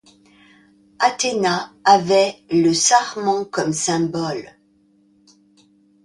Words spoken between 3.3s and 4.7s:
comme symbole.